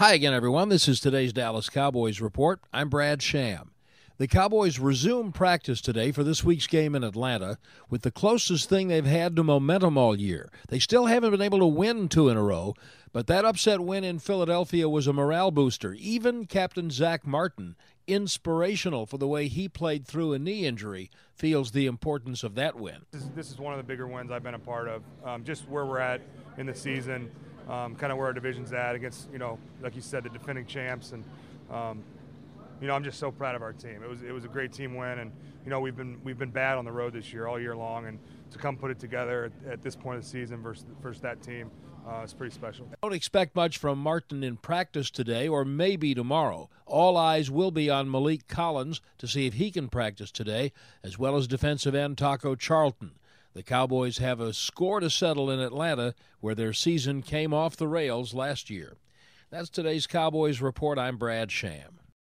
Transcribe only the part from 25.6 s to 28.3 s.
where we're at in the season um, kind of where